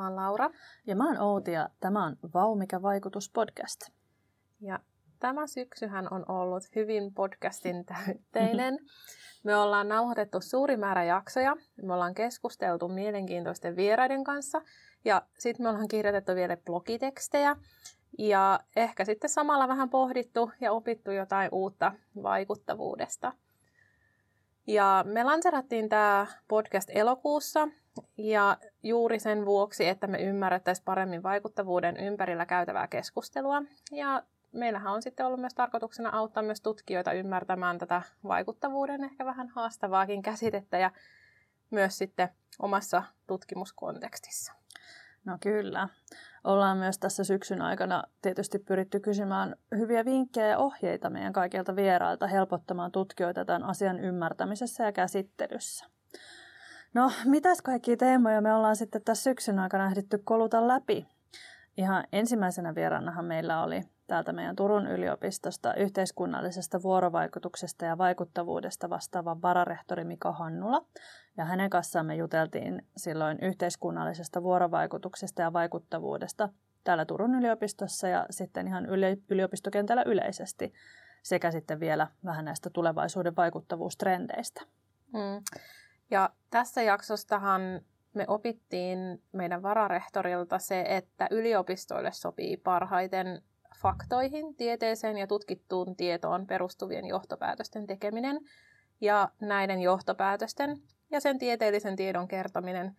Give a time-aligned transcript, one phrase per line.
[0.00, 0.50] Mä oon Laura.
[0.86, 3.80] Ja mä oon Outi ja tämä on Vau mikä vaikutus podcast.
[4.60, 4.78] Ja
[5.18, 8.78] tämä syksyhän on ollut hyvin podcastin täytteinen.
[9.44, 11.56] Me ollaan nauhoitettu suuri määrä jaksoja.
[11.82, 14.62] Me ollaan keskusteltu mielenkiintoisten vieraiden kanssa.
[15.04, 17.56] Ja sitten me ollaan kirjoitettu vielä blogitekstejä.
[18.18, 23.32] Ja ehkä sitten samalla vähän pohdittu ja opittu jotain uutta vaikuttavuudesta.
[24.66, 27.68] Ja me lanserattiin tämä podcast elokuussa
[28.18, 33.62] ja juuri sen vuoksi, että me ymmärrettäisiin paremmin vaikuttavuuden ympärillä käytävää keskustelua.
[33.92, 34.22] Ja
[34.52, 40.22] meillähän on sitten ollut myös tarkoituksena auttaa myös tutkijoita ymmärtämään tätä vaikuttavuuden ehkä vähän haastavaakin
[40.22, 40.90] käsitettä ja
[41.70, 44.52] myös sitten omassa tutkimuskontekstissa.
[45.24, 45.88] No kyllä.
[46.44, 52.26] Ollaan myös tässä syksyn aikana tietysti pyritty kysymään hyviä vinkkejä ja ohjeita meidän kaikilta vierailta
[52.26, 55.86] helpottamaan tutkijoita tämän asian ymmärtämisessä ja käsittelyssä.
[56.94, 61.06] No, mitäs kaikkia teemoja me ollaan sitten tässä syksyn aikana ehditty koluta läpi?
[61.76, 70.04] Ihan ensimmäisenä vieraanahan meillä oli täältä meidän Turun yliopistosta yhteiskunnallisesta vuorovaikutuksesta ja vaikuttavuudesta vastaava vararehtori
[70.04, 70.84] Mika Hannula.
[71.36, 76.48] Ja hänen kanssaan me juteltiin silloin yhteiskunnallisesta vuorovaikutuksesta ja vaikuttavuudesta
[76.84, 78.86] täällä Turun yliopistossa ja sitten ihan
[79.30, 80.72] yliopistokentällä yleisesti
[81.22, 84.62] sekä sitten vielä vähän näistä tulevaisuuden vaikuttavuustrendeistä.
[85.12, 85.42] Mm.
[86.10, 87.80] Ja tässä jaksostahan
[88.14, 93.42] me opittiin meidän vararehtorilta se, että yliopistoille sopii parhaiten
[93.82, 98.40] faktoihin, tieteeseen ja tutkittuun tietoon perustuvien johtopäätösten tekeminen
[99.00, 102.96] ja näiden johtopäätösten ja sen tieteellisen tiedon kertominen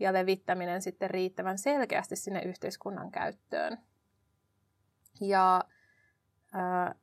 [0.00, 3.78] ja levittäminen sitten riittävän selkeästi sinne yhteiskunnan käyttöön.
[5.20, 5.64] Ja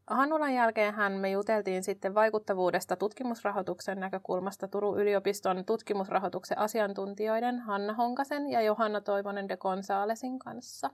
[0.07, 8.61] Hannulan jälkeen me juteltiin sitten vaikuttavuudesta tutkimusrahoituksen näkökulmasta Turun yliopiston tutkimusrahoituksen asiantuntijoiden Hanna Honkasen ja
[8.61, 10.89] Johanna Toivonen de Gonzalesin kanssa.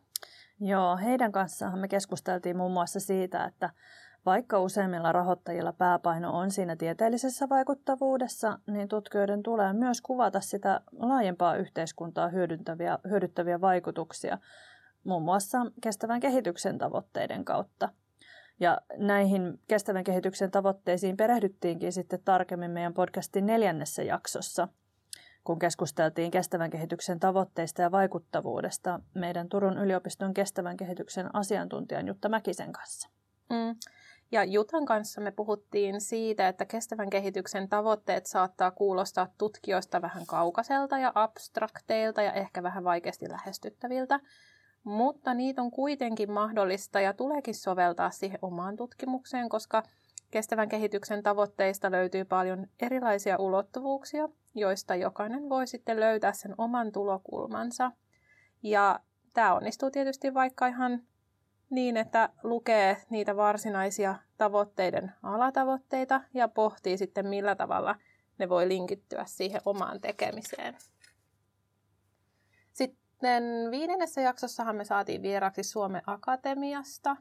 [0.60, 3.70] Joo, heidän kanssaan me keskusteltiin muun muassa siitä, että
[4.26, 11.56] vaikka useimmilla rahoittajilla pääpaino on siinä tieteellisessä vaikuttavuudessa, niin tutkijoiden tulee myös kuvata sitä laajempaa
[11.56, 14.38] yhteiskuntaa hyödyntäviä, hyödyttäviä vaikutuksia,
[15.04, 17.90] muun muassa kestävän kehityksen tavoitteiden kautta.
[18.60, 24.68] Ja näihin kestävän kehityksen tavoitteisiin perehdyttiinkin sitten tarkemmin meidän podcastin neljännessä jaksossa–
[25.44, 32.72] kun keskusteltiin kestävän kehityksen tavoitteista ja vaikuttavuudesta meidän Turun yliopiston kestävän kehityksen asiantuntijan Jutta Mäkisen
[32.72, 33.10] kanssa.
[33.50, 33.76] Mm.
[34.32, 40.98] Ja Jutan kanssa me puhuttiin siitä, että kestävän kehityksen tavoitteet saattaa kuulostaa tutkijoista vähän kaukaiselta
[40.98, 44.20] ja abstrakteilta ja ehkä vähän vaikeasti lähestyttäviltä,
[44.90, 49.84] mutta niitä on kuitenkin mahdollista ja tuleekin soveltaa siihen omaan tutkimukseen, koska
[50.32, 57.92] kestävän kehityksen tavoitteista löytyy paljon erilaisia ulottuvuuksia, joista jokainen voi sitten löytää sen oman tulokulmansa.
[58.64, 59.00] Ja
[59.34, 61.02] tämä onnistuu tietysti vaikka ihan
[61.70, 67.96] niin, että lukee niitä varsinaisia tavoitteiden alatavoitteita ja pohtii sitten millä tavalla
[68.38, 70.78] ne voi linkittyä siihen omaan tekemiseen.
[73.20, 77.16] Sitten viidennessä jaksossahan me saatiin vieraksi Suomen Akatemiasta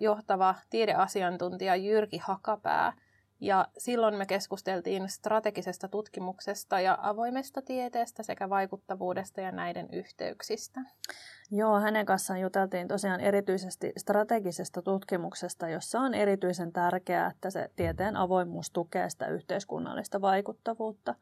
[0.00, 2.92] johtava tiedeasiantuntija Jyrki Hakapää–
[3.40, 10.80] ja silloin me keskusteltiin strategisesta tutkimuksesta ja avoimesta tieteestä sekä vaikuttavuudesta ja näiden yhteyksistä.
[11.56, 18.16] Joo, hänen kanssaan juteltiin tosiaan erityisesti strategisesta tutkimuksesta, jossa on erityisen tärkeää, että se tieteen
[18.16, 21.14] avoimuus tukee sitä yhteiskunnallista vaikuttavuutta.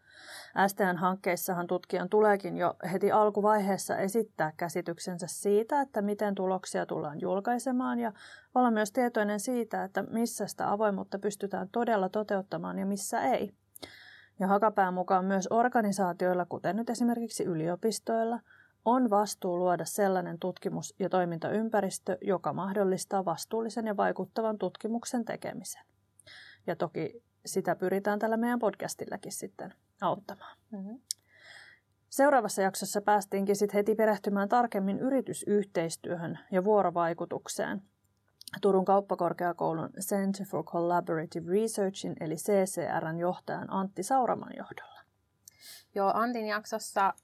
[0.67, 8.13] STN-hankkeissahan tutkijan tuleekin jo heti alkuvaiheessa esittää käsityksensä siitä, että miten tuloksia tullaan julkaisemaan ja
[8.55, 13.55] olla myös tietoinen siitä, että missä sitä avoimuutta pystytään todella toteuttamaan ja missä ei.
[14.41, 18.39] Ja Hakapään mukaan myös organisaatioilla, kuten nyt esimerkiksi yliopistoilla,
[18.85, 25.85] on vastuu luoda sellainen tutkimus- ja toimintaympäristö, joka mahdollistaa vastuullisen ja vaikuttavan tutkimuksen tekemisen.
[26.67, 30.57] Ja toki sitä pyritään tällä meidän podcastillakin sitten auttamaan.
[30.71, 31.01] Mm-hmm.
[32.09, 37.83] Seuraavassa jaksossa päästiinkin sitten heti perehtymään tarkemmin yritysyhteistyöhön ja vuorovaikutukseen.
[38.61, 45.01] Turun kauppakorkeakoulun Center for Collaborative Researchin eli CCRn johtajan Antti Sauraman johdolla.
[45.95, 47.15] Joo, Antin jaksossa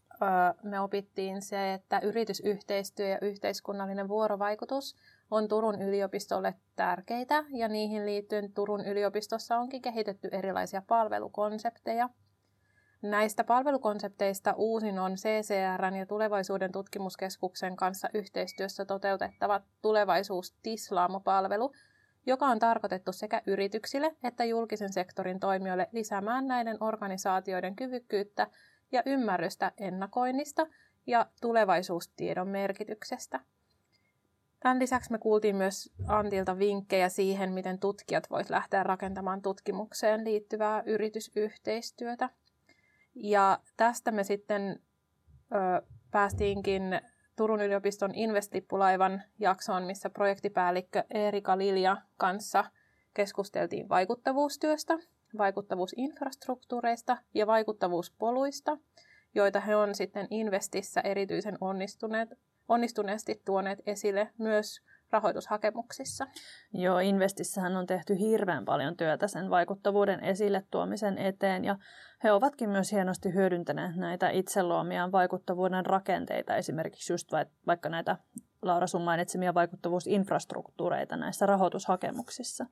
[0.62, 4.96] me opittiin se, että yritysyhteistyö ja yhteiskunnallinen vuorovaikutus
[5.30, 12.08] on Turun yliopistolle tärkeitä ja niihin liittyen Turun yliopistossa onkin kehitetty erilaisia palvelukonsepteja.
[13.02, 21.72] Näistä palvelukonsepteista uusin on CCRn ja Tulevaisuuden tutkimuskeskuksen kanssa yhteistyössä toteutettava tulevaisuus Tislaamo-palvelu,
[22.26, 28.46] joka on tarkoitettu sekä yrityksille että julkisen sektorin toimijoille lisäämään näiden organisaatioiden kyvykkyyttä
[28.92, 30.66] ja ymmärrystä ennakoinnista
[31.06, 33.40] ja tulevaisuustiedon merkityksestä.
[34.60, 40.82] Tämän lisäksi me kuultiin myös Antilta vinkkejä siihen, miten tutkijat voisivat lähteä rakentamaan tutkimukseen liittyvää
[40.86, 42.30] yritysyhteistyötä.
[43.14, 44.80] Ja tästä me sitten
[45.52, 47.00] ö, päästiinkin
[47.36, 52.64] Turun yliopiston Investippulaivan jaksoon, missä projektipäällikkö Erika Lilja kanssa
[53.14, 54.98] keskusteltiin vaikuttavuustyöstä,
[55.38, 58.78] vaikuttavuusinfrastruktuureista ja vaikuttavuuspoluista,
[59.34, 62.28] joita he on sitten Investissä erityisen onnistuneet,
[62.68, 64.80] onnistuneesti tuoneet esille myös
[65.10, 66.26] rahoitushakemuksissa.
[66.72, 71.76] Joo, Investissähän on tehty hirveän paljon työtä sen vaikuttavuuden esille tuomisen eteen ja
[72.24, 77.28] he ovatkin myös hienosti hyödyntäneet näitä itse luomiaan vaikuttavuuden rakenteita, esimerkiksi just
[77.66, 78.16] vaikka näitä
[78.62, 82.66] Laura sun mainitsemia vaikuttavuusinfrastruktuureita näissä rahoitushakemuksissa.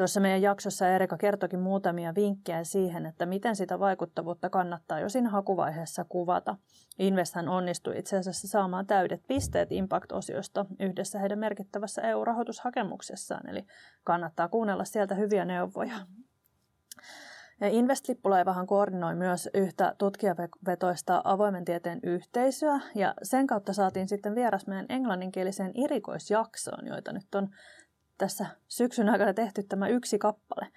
[0.00, 5.30] Tuossa meidän jaksossa Erika kertokin muutamia vinkkejä siihen, että miten sitä vaikuttavuutta kannattaa jo siinä
[5.30, 6.56] hakuvaiheessa kuvata.
[6.98, 13.66] Investhän onnistui itse asiassa saamaan täydet pisteet Impact-osiosta yhdessä heidän merkittävässä EU-rahoitushakemuksessaan, eli
[14.04, 15.96] kannattaa kuunnella sieltä hyviä neuvoja.
[17.60, 24.66] Ja Invest-lippulaivahan koordinoi myös yhtä tutkijavetoista avoimen tieteen yhteisöä, ja sen kautta saatiin sitten vieras
[24.66, 27.48] meidän englanninkieliseen erikoisjaksoon, joita nyt on
[28.20, 30.68] tässä syksyn aikana tehty tämä yksi kappale.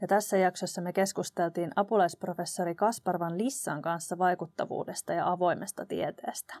[0.00, 6.54] Ja tässä jaksossa me keskusteltiin apulaisprofessori Kasparvan Lissan kanssa vaikuttavuudesta ja avoimesta tieteestä.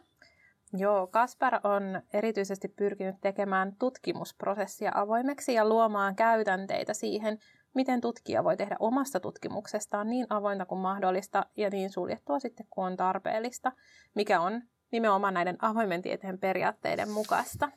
[0.72, 7.38] Joo, Kaspar on erityisesti pyrkinyt tekemään tutkimusprosessia avoimeksi ja luomaan käytänteitä siihen,
[7.74, 12.86] miten tutkija voi tehdä omasta tutkimuksestaan niin avointa kuin mahdollista ja niin suljettua sitten kuin
[12.86, 13.72] on tarpeellista,
[14.14, 14.62] mikä on
[14.92, 17.70] nimenomaan näiden avoimen tieteen periaatteiden mukaista.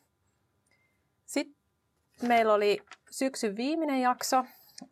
[1.26, 1.55] Sitten
[2.22, 2.82] meillä oli
[3.12, 4.46] syksyn viimeinen jakso,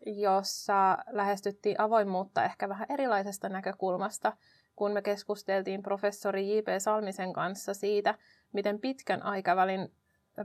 [0.05, 4.33] jossa lähestyttiin avoimuutta ehkä vähän erilaisesta näkökulmasta,
[4.75, 6.67] kun me keskusteltiin professori J.P.
[6.79, 8.15] Salmisen kanssa siitä,
[8.53, 9.91] miten pitkän aikavälin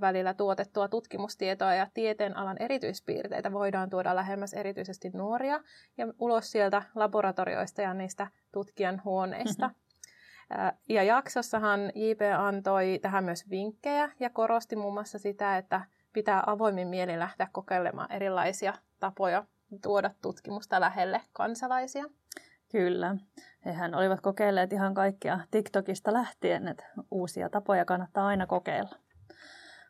[0.00, 5.60] välillä tuotettua tutkimustietoa ja tieteen alan erityispiirteitä voidaan tuoda lähemmäs erityisesti nuoria
[5.98, 9.68] ja ulos sieltä laboratorioista ja niistä tutkijan huoneista.
[9.68, 10.78] Mm-hmm.
[10.88, 15.80] Ja jaksossahan JP antoi tähän myös vinkkejä ja korosti muun muassa sitä, että
[16.18, 19.44] pitää avoimin mieli lähteä kokeilemaan erilaisia tapoja
[19.82, 22.04] tuoda tutkimusta lähelle kansalaisia.
[22.72, 23.16] Kyllä.
[23.64, 28.96] Hehän olivat kokeilleet ihan kaikkia TikTokista lähtien, että uusia tapoja kannattaa aina kokeilla.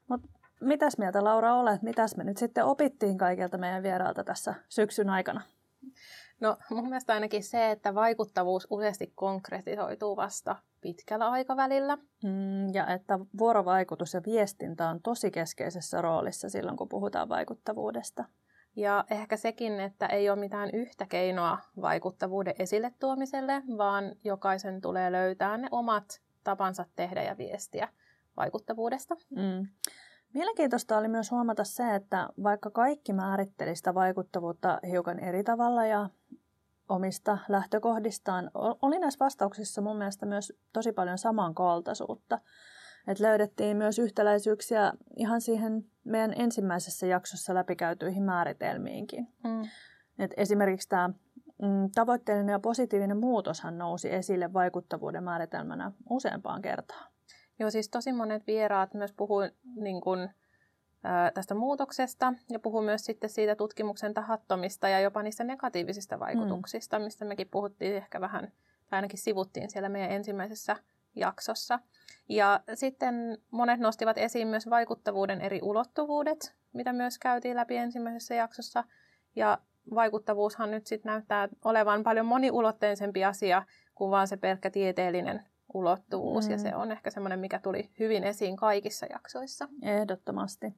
[0.09, 0.29] Mutta
[0.61, 1.83] mitäs mieltä Laura olet?
[1.83, 5.41] Mitäs me nyt sitten opittiin kaikilta meidän vierailta tässä syksyn aikana?
[6.41, 11.97] No mun mielestä ainakin se, että vaikuttavuus useasti konkretisoituu vasta pitkällä aikavälillä.
[12.25, 18.25] Mm, ja että vuorovaikutus ja viestintä on tosi keskeisessä roolissa silloin, kun puhutaan vaikuttavuudesta.
[18.77, 25.13] Ja ehkä sekin, että ei ole mitään yhtä keinoa vaikuttavuuden esille tuomiselle, vaan jokaisen tulee
[25.13, 27.89] löytää ne omat tapansa tehdä ja viestiä
[28.37, 29.15] vaikuttavuudesta.
[29.15, 29.67] Mm.
[30.35, 36.11] Mielenkiintoista oli myös huomata se, että vaikka kaikki määritteli sitä vaikuttavuutta hiukan eri tavalla ja
[36.89, 38.51] omista lähtökohdistaan,
[38.83, 42.39] oli näissä vastauksissa mun mielestä myös tosi paljon samankaltaisuutta.
[43.07, 49.29] Et löydettiin myös yhtäläisyyksiä ihan siihen meidän ensimmäisessä jaksossa läpikäytyihin määritelmiinkin.
[49.45, 49.63] Mm.
[50.19, 51.09] Et esimerkiksi tämä
[51.63, 57.13] mm, tavoitteellinen ja positiivinen muutoshan nousi esille vaikuttavuuden määritelmänä useampaan kertaan.
[57.59, 59.41] Joo, siis tosi monet vieraat myös puhuu
[59.77, 60.29] niin kun,
[61.35, 67.05] tästä muutoksesta ja puhuu myös sitten siitä tutkimuksen tahattomista ja jopa niistä negatiivisista vaikutuksista, mm.
[67.05, 68.53] mistä mekin puhuttiin ehkä vähän,
[68.91, 70.77] tai ainakin sivuttiin siellä meidän ensimmäisessä
[71.15, 71.79] jaksossa.
[72.29, 78.85] Ja sitten monet nostivat esiin myös vaikuttavuuden eri ulottuvuudet, mitä myös käytiin läpi ensimmäisessä jaksossa.
[79.37, 79.59] Ja
[79.95, 83.63] vaikuttavuushan nyt sitten näyttää olevan paljon moniulotteisempi asia
[83.95, 85.45] kuin vaan se pelkkä tieteellinen
[85.75, 86.51] ulottuvuus mm.
[86.53, 89.69] ja se on ehkä semmoinen, mikä tuli hyvin esiin kaikissa jaksoissa.
[89.83, 90.75] Ehdottomasti.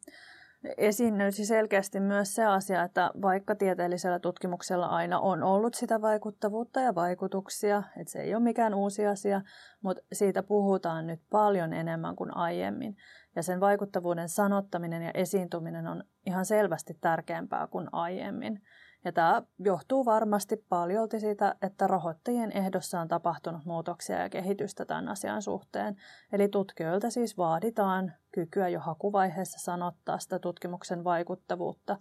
[0.77, 6.81] Esiin nousi selkeästi myös se asia, että vaikka tieteellisellä tutkimuksella aina on ollut sitä vaikuttavuutta
[6.81, 9.41] ja vaikutuksia, että se ei ole mikään uusi asia,
[9.83, 12.97] mutta siitä puhutaan nyt paljon enemmän kuin aiemmin.
[13.41, 18.63] Ja sen vaikuttavuuden sanottaminen ja esiintyminen on ihan selvästi tärkeämpää kuin aiemmin.
[19.05, 25.09] Ja tämä johtuu varmasti paljolti siitä, että rahoittajien ehdossa on tapahtunut muutoksia ja kehitystä tämän
[25.09, 25.97] asian suhteen.
[26.33, 31.97] Eli tutkijoilta siis vaaditaan kykyä jo hakuvaiheessa sanottaa sitä tutkimuksen vaikuttavuutta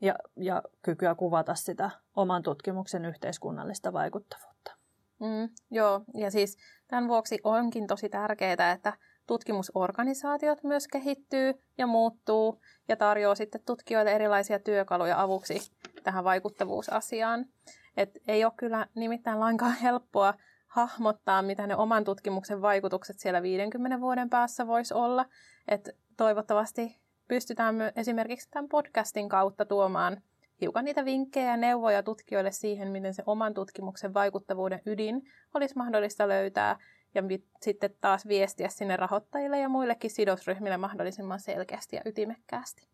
[0.00, 4.76] ja, ja kykyä kuvata sitä oman tutkimuksen yhteiskunnallista vaikuttavuutta.
[5.20, 6.56] Mm, joo, ja siis
[6.88, 8.92] tämän vuoksi onkin tosi tärkeää, että
[9.28, 15.58] tutkimusorganisaatiot myös kehittyy ja muuttuu ja tarjoaa sitten tutkijoille erilaisia työkaluja avuksi
[16.02, 17.46] tähän vaikuttavuusasiaan.
[17.96, 20.34] Et ei ole kyllä nimittäin lainkaan helppoa
[20.66, 25.26] hahmottaa, mitä ne oman tutkimuksen vaikutukset siellä 50 vuoden päässä voisi olla.
[25.68, 30.22] Et toivottavasti pystytään esimerkiksi tämän podcastin kautta tuomaan
[30.60, 35.22] hiukan niitä vinkkejä ja neuvoja tutkijoille siihen, miten se oman tutkimuksen vaikuttavuuden ydin
[35.54, 36.76] olisi mahdollista löytää
[37.14, 37.22] ja
[37.62, 42.88] sitten taas viestiä sinne rahoittajille ja muillekin sidosryhmille mahdollisimman selkeästi ja ytimekkäästi.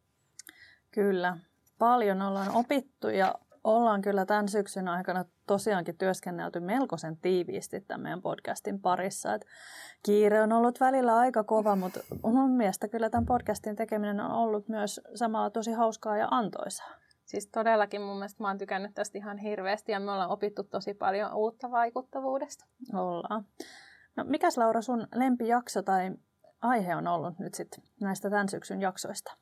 [0.91, 1.37] Kyllä.
[1.79, 8.23] Paljon ollaan opittu ja ollaan kyllä tämän syksyn aikana tosiaankin työskennelty melkoisen tiiviisti tämän meidän
[8.23, 9.35] podcastin parissa.
[9.35, 9.47] Et
[10.03, 14.69] kiire on ollut välillä aika kova, mutta mun mielestä kyllä tämän podcastin tekeminen on ollut
[14.69, 16.91] myös samalla tosi hauskaa ja antoisaa.
[17.25, 20.95] Siis todellakin mun mielestä mä oon tykännyt tästä ihan hirveästi ja me ollaan opittu tosi
[20.95, 22.65] paljon uutta vaikuttavuudesta.
[22.95, 23.45] Ollaan.
[24.17, 26.11] No mikäs Laura sun lempijakso tai
[26.61, 29.37] aihe on ollut nyt sitten näistä tämän syksyn jaksoista?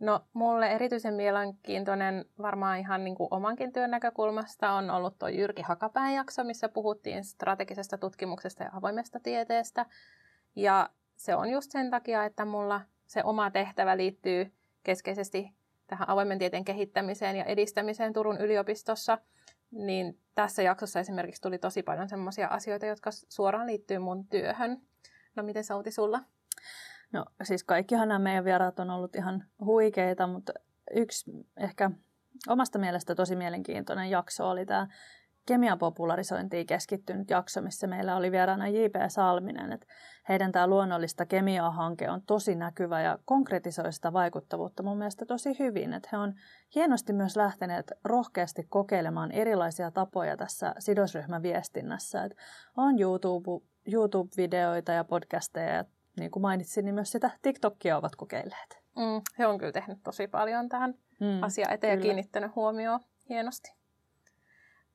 [0.00, 5.62] No mulle erityisen mielenkiintoinen varmaan ihan niin kuin omankin työn näkökulmasta on ollut tuo Jyrki
[5.62, 9.86] Hakapään jakso, missä puhuttiin strategisesta tutkimuksesta ja avoimesta tieteestä.
[10.56, 14.52] Ja se on just sen takia, että mulla se oma tehtävä liittyy
[14.82, 15.52] keskeisesti
[15.86, 19.18] tähän avoimen tieteen kehittämiseen ja edistämiseen Turun yliopistossa,
[19.70, 24.82] niin tässä jaksossa esimerkiksi tuli tosi paljon sellaisia asioita, jotka suoraan liittyy mun työhön.
[25.36, 26.20] No miten Sauti sulla?
[27.12, 30.52] No siis kaikkihan nämä meidän vieraat on ollut ihan huikeita, mutta
[30.94, 31.90] yksi ehkä
[32.48, 34.86] omasta mielestä tosi mielenkiintoinen jakso oli tämä
[35.50, 38.94] kemian popularisointiin keskittynyt jakso, missä meillä oli vieraana J.P.
[39.08, 39.72] Salminen.
[39.72, 39.86] Että
[40.28, 45.92] heidän tämä luonnollista kemiaa-hanke on tosi näkyvä ja konkretisoi sitä vaikuttavuutta mun mielestä tosi hyvin.
[45.92, 46.34] Että he on
[46.74, 52.24] hienosti myös lähteneet rohkeasti kokeilemaan erilaisia tapoja tässä sidosryhmän viestinnässä.
[52.24, 52.42] Että
[52.76, 55.84] on YouTube, YouTube-videoita ja podcasteja ja
[56.18, 58.82] niin kuin mainitsin, niin myös sitä TikTokia ovat kokeilleet.
[58.96, 62.00] Mm, he on kyllä tehnyt tosi paljon tähän mm, asiaan eteen kyllä.
[62.00, 63.80] ja kiinnittänyt huomioon hienosti.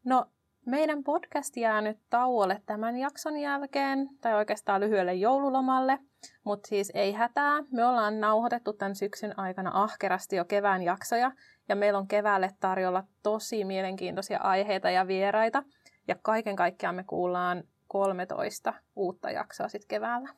[0.05, 0.25] No,
[0.65, 5.99] meidän podcast jää nyt tauolle tämän jakson jälkeen, tai oikeastaan lyhyelle joululomalle,
[6.43, 7.63] mutta siis ei hätää.
[7.71, 11.31] Me ollaan nauhoitettu tämän syksyn aikana ahkerasti jo kevään jaksoja,
[11.69, 15.63] ja meillä on keväälle tarjolla tosi mielenkiintoisia aiheita ja vieraita,
[16.07, 20.29] ja kaiken kaikkiaan me kuullaan 13 uutta jaksoa sitten keväällä.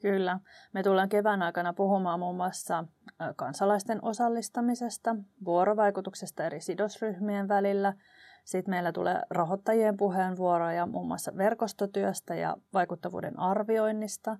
[0.00, 0.40] Kyllä.
[0.72, 2.84] Me tullaan kevään aikana puhumaan muun muassa
[3.36, 7.92] kansalaisten osallistamisesta, vuorovaikutuksesta eri sidosryhmien välillä.
[8.44, 14.36] Sitten meillä tulee rahoittajien puheenvuoroja muun muassa verkostotyöstä ja vaikuttavuuden arvioinnista.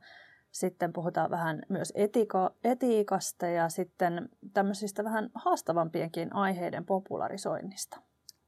[0.51, 8.01] Sitten puhutaan vähän myös etiiko, etiikasta ja sitten tämmöisistä vähän haastavampienkin aiheiden popularisoinnista.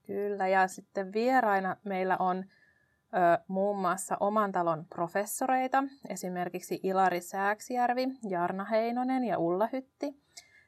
[0.06, 8.08] Kyllä, ja sitten vieraina meillä on ö, muun muassa oman talon professoreita, esimerkiksi Ilari Sääksijärvi,
[8.28, 10.22] Jarna Heinonen ja Ulla Hytti.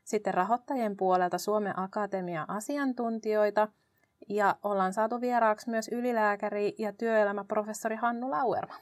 [0.04, 3.68] Sitten rahoittajien puolelta Suomen Akatemia asiantuntijoita
[4.28, 8.75] ja ollaan saatu vieraaksi myös ylilääkäri ja työelämäprofessori Hannu Lauerma.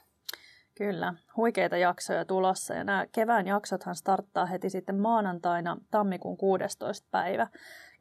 [0.77, 7.07] Kyllä, huikeita jaksoja tulossa ja nämä kevään jaksothan starttaa heti sitten maanantaina tammikuun 16.
[7.11, 7.47] päivä.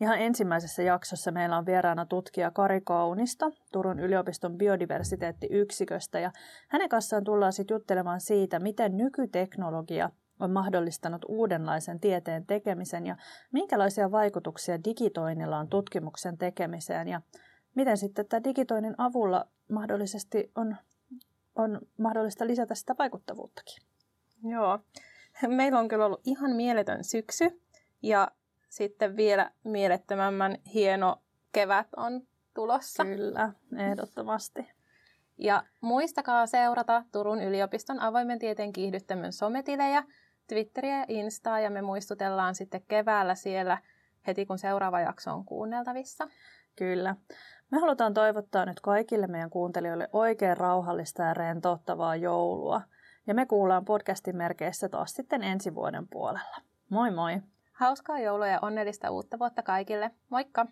[0.01, 6.33] Ihan ensimmäisessä jaksossa meillä on vieraana tutkija Kari Kaunista Turun yliopiston biodiversiteettiyksiköstä ja
[6.69, 13.17] hänen kanssaan tullaan sitten juttelemaan siitä, miten nykyteknologia on mahdollistanut uudenlaisen tieteen tekemisen ja
[13.53, 17.21] minkälaisia vaikutuksia digitoinnilla on tutkimuksen tekemiseen ja
[17.75, 20.77] miten sitten tämä digitoinnin avulla mahdollisesti on,
[21.57, 23.83] on mahdollista lisätä sitä vaikuttavuuttakin.
[24.45, 24.79] Joo,
[25.49, 27.61] meillä on kyllä ollut ihan mieletön syksy
[28.03, 28.31] ja
[28.69, 32.23] sitten vielä mielettömämmän hieno kevät on
[32.55, 33.05] tulossa.
[33.05, 34.69] Kyllä, ehdottomasti.
[35.39, 40.05] Ja muistakaa seurata Turun yliopiston avoimen tieteen kiihdyttämön sometilejä,
[40.47, 43.79] Twitteriä ja Instaa, ja me muistutellaan sitten keväällä siellä
[44.27, 46.29] heti, kun seuraava jakso on kuunneltavissa.
[46.77, 47.17] Kyllä.
[47.71, 52.83] Me halutaan toivottaa nyt kaikille meidän kuuntelijoille oikein rauhallista ja rentouttavaa joulua.
[53.27, 56.57] Ja me kuullaan podcastin merkeissä taas sitten ensi vuoden puolella.
[56.91, 57.41] Moi moi!
[57.73, 60.11] Hauskaa joulua ja onnellista uutta vuotta kaikille.
[60.31, 60.67] Moikka!